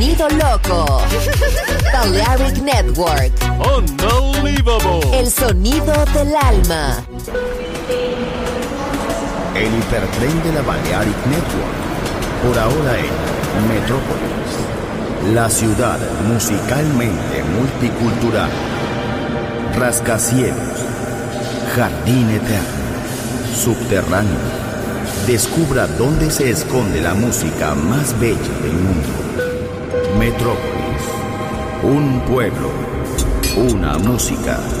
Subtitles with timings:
[0.00, 1.02] sonido loco.
[1.92, 3.32] Balearic Network.
[3.76, 5.18] Unbelievable.
[5.18, 7.04] El sonido del alma.
[9.54, 11.76] El hipertren de la Balearic Network.
[12.42, 15.34] Por ahora en Metrópolis.
[15.34, 18.50] La ciudad musicalmente multicultural.
[19.78, 20.80] Rascacielos.
[21.76, 22.80] Jardín eterno.
[23.54, 24.60] Subterráneo.
[25.26, 29.19] Descubra dónde se esconde la música más bella del mundo.
[30.20, 31.02] Metrópolis.
[31.82, 32.70] Un pueblo.
[33.56, 34.79] Una música.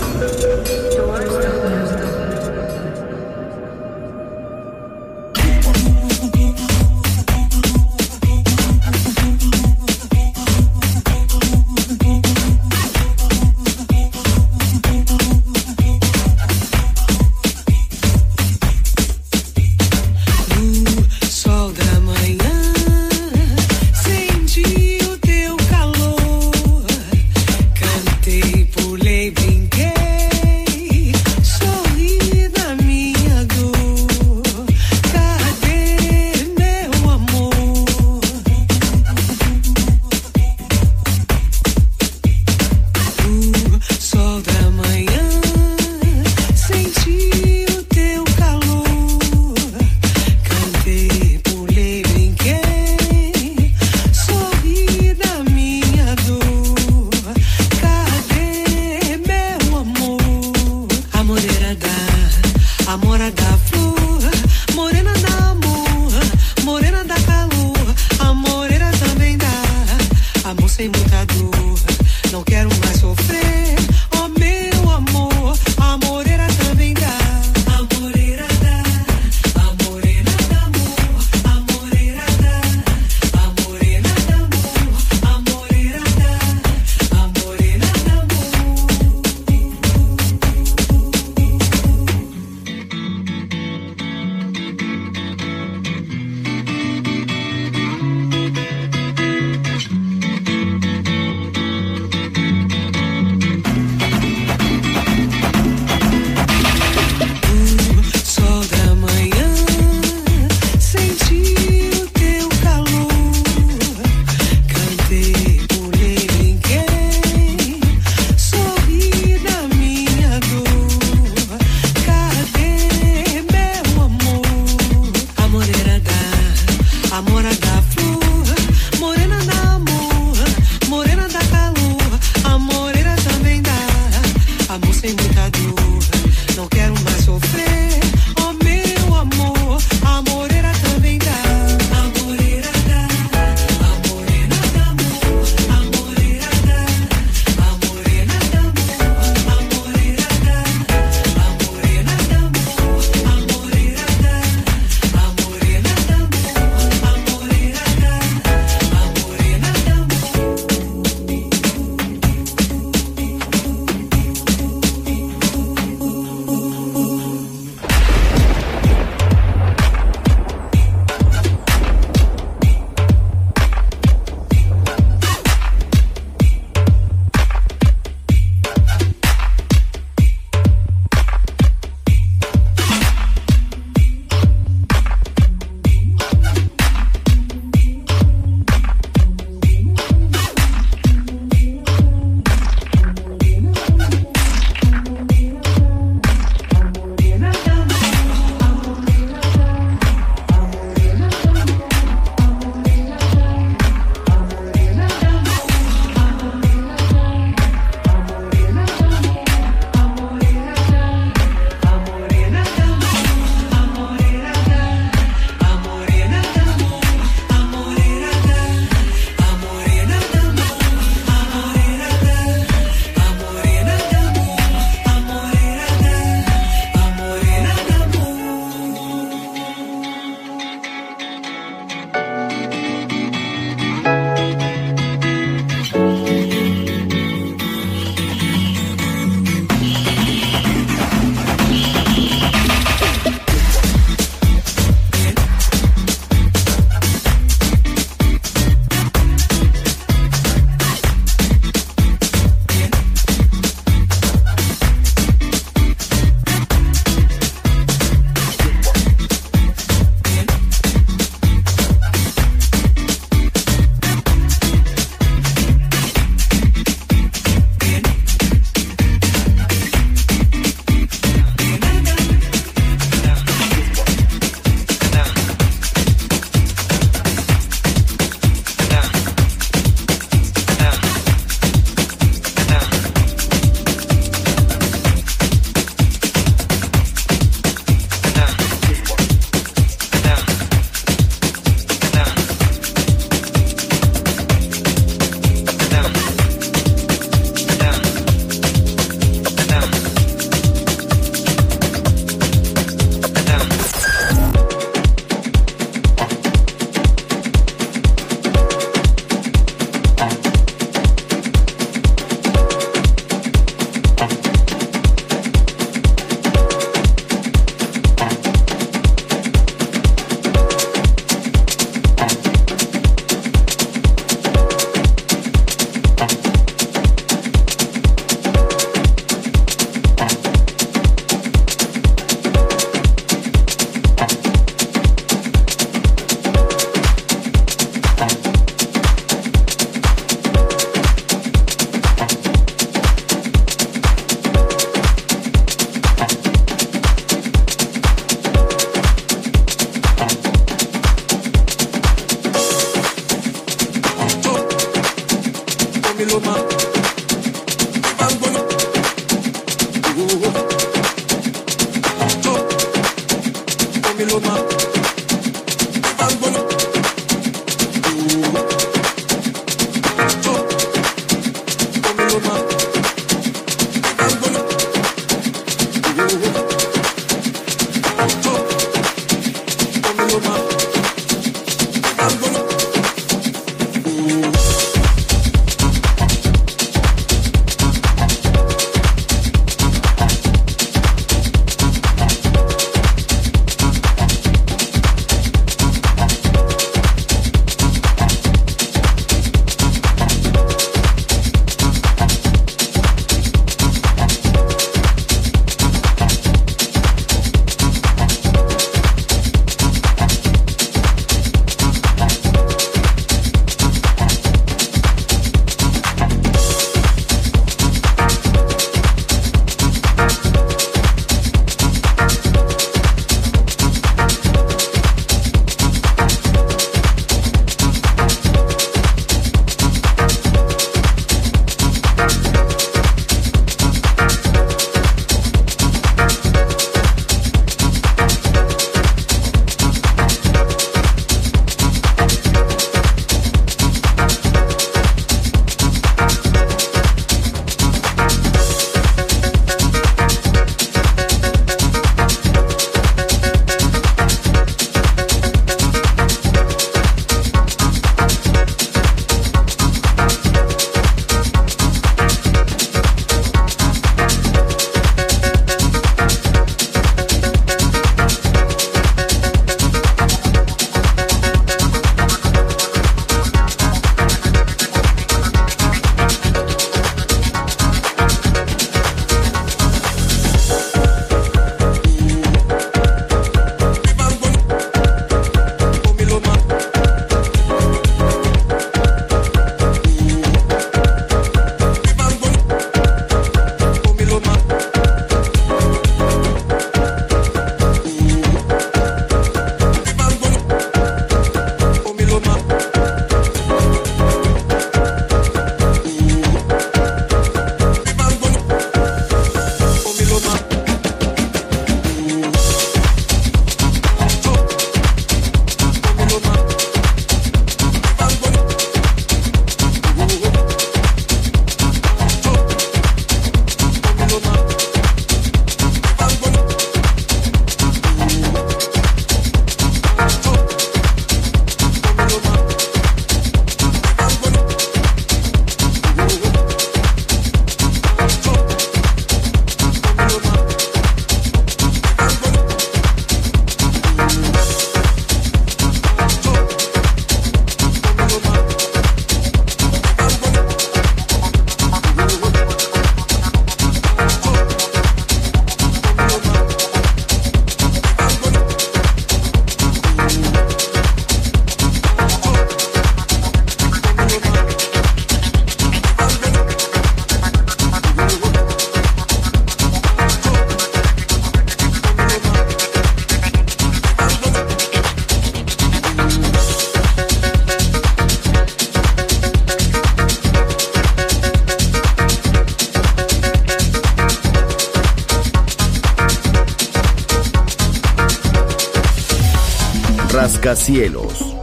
[590.80, 591.54] Cielos,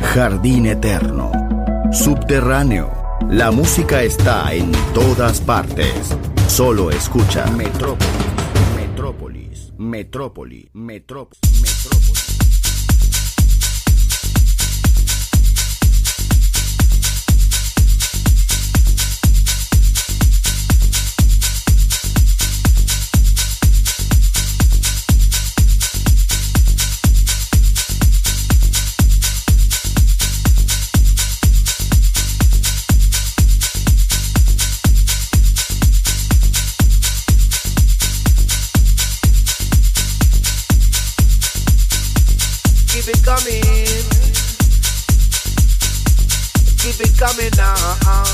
[0.00, 1.30] jardín eterno,
[1.92, 2.90] subterráneo.
[3.30, 6.18] La música está en todas partes.
[6.48, 8.10] Solo escucha Metrópolis,
[8.76, 11.43] Metrópolis, Metrópolis, Metrópolis.
[43.54, 44.04] coming.
[46.78, 48.24] Keep it coming now.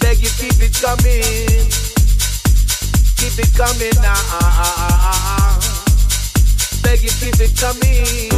[0.00, 1.70] Beg you keep it coming.
[3.16, 5.58] Keep it coming now.
[6.82, 8.30] Beg you keep it coming.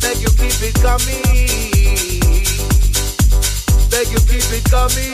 [0.00, 1.22] Beg you keep it coming.
[3.90, 5.12] Beg you keep it coming.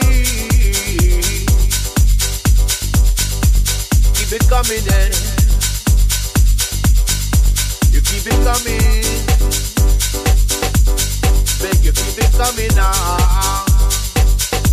[4.13, 4.87] Keep it coming.
[4.93, 5.28] Eh
[8.23, 9.03] keep it coming.
[11.61, 11.91] Beg you
[12.75, 13.65] now.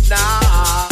[0.09, 0.86] Now.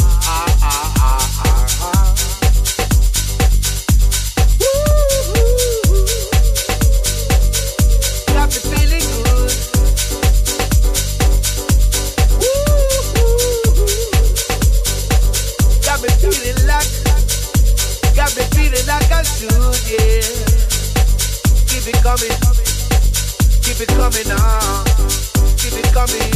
[22.05, 22.37] Coming,
[23.63, 24.83] keep it coming now,
[25.57, 26.33] keep it coming,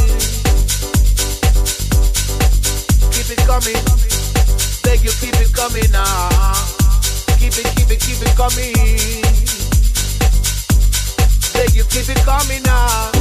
[3.14, 3.78] keep it coming.
[4.82, 6.54] Beg you, keep it coming now,
[7.38, 8.74] keep it, keep it, keep it coming.
[11.54, 13.12] Beg you, keep it coming now.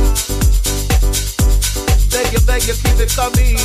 [2.08, 3.58] Beg you, beg you, keep it coming.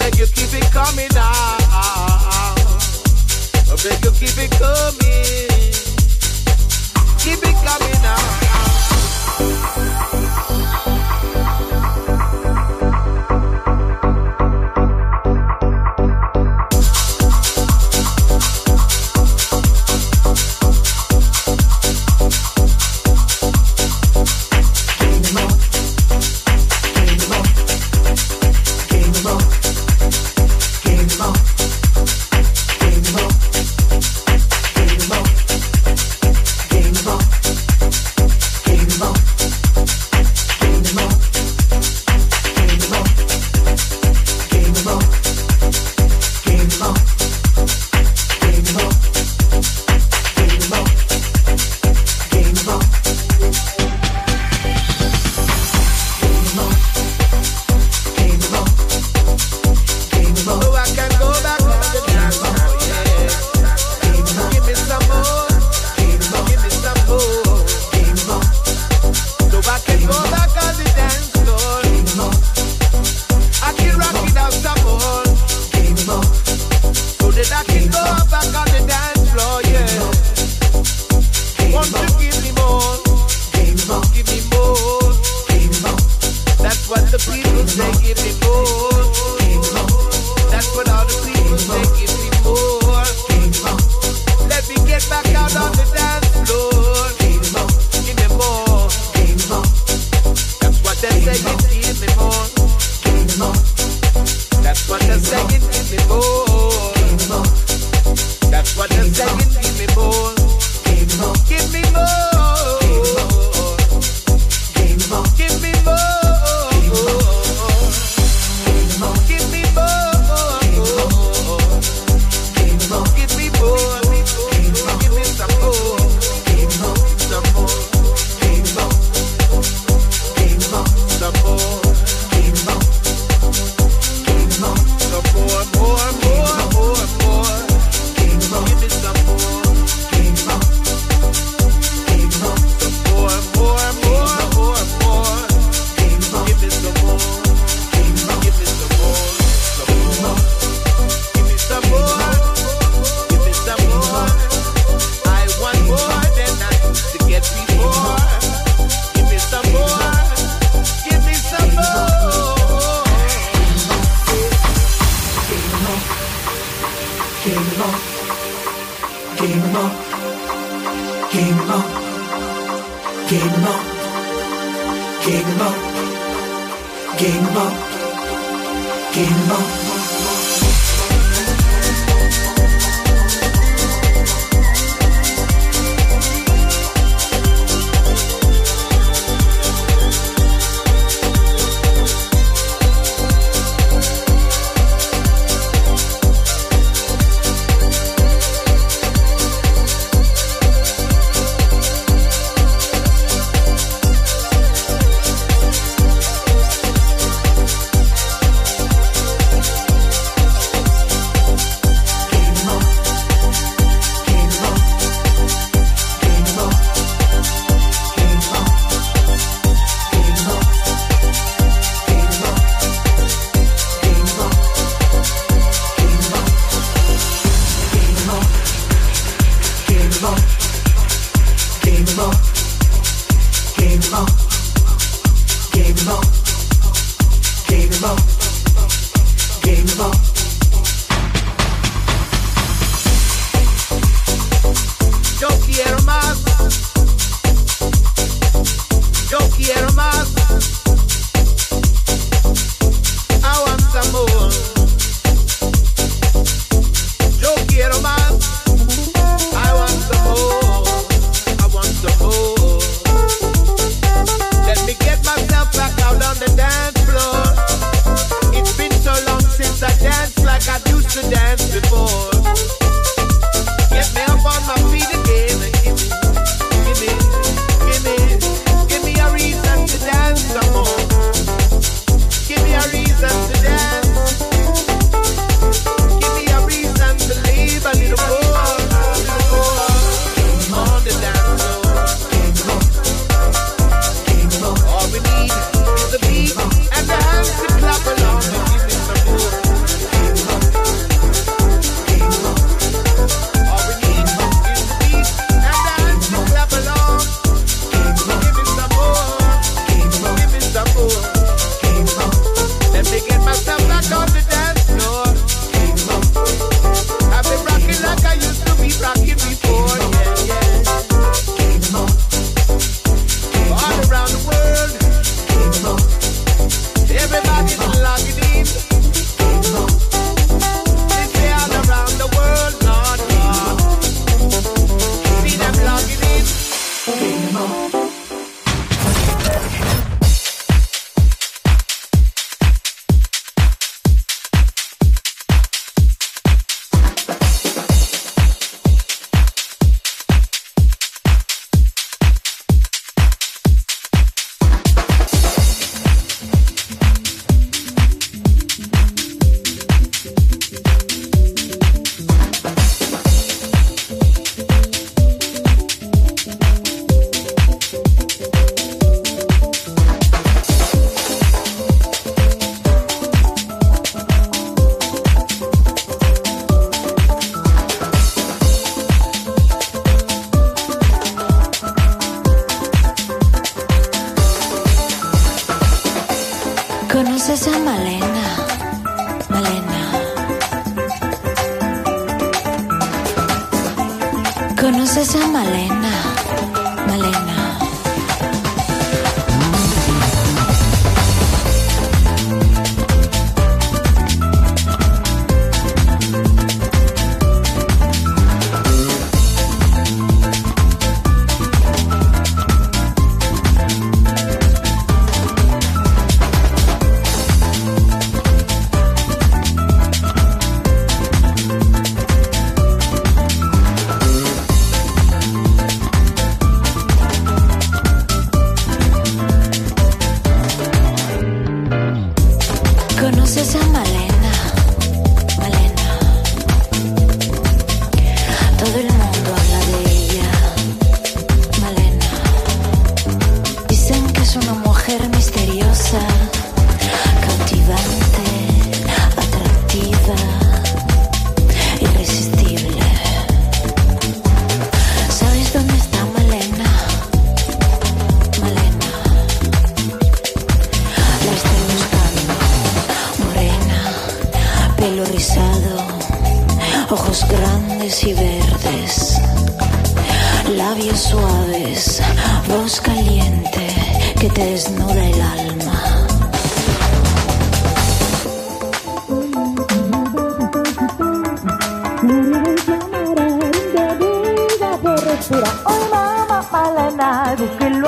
[0.00, 2.54] Beg you, keep it coming now.
[3.84, 5.53] Beg you, keep it coming.
[7.24, 9.93] Keep it coming out.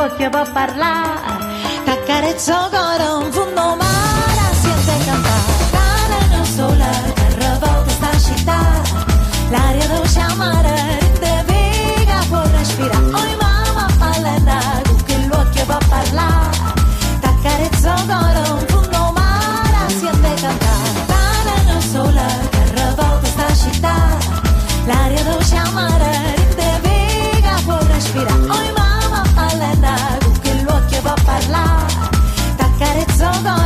[0.09, 3.46] bocca per parlare, t'accarezzo con un fumo.
[33.18, 33.44] it's on.
[33.44, 33.65] gone.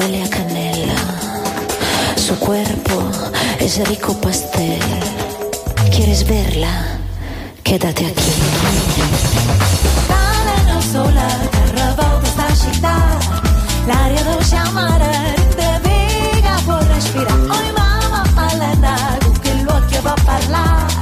[0.00, 0.94] Huele a canela,
[2.16, 3.02] su cuerpo
[3.58, 4.80] es rico pastel.
[5.94, 6.98] ¿Quieres verla?
[7.62, 8.32] Quédate aquí.
[10.04, 12.96] Stare sola, terra questa città,
[13.86, 17.42] l'aria dolce amara rende viga può respirare.
[17.58, 20.94] Oi mamma Malena, con che l'occhio va a parlare,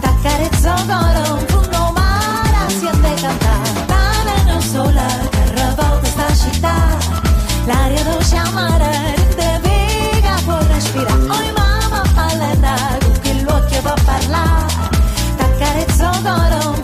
[0.00, 3.70] t'accarezzo ancora un fondo mare, siente cantare.
[3.86, 7.13] Stare sola, terra questa città, l'aria
[7.66, 11.12] L'aria di Rusia Mare Vega vuoi respirare.
[11.12, 14.66] Oi mamma a bailar, un piloto va a hablar,
[15.30, 16.83] está carezón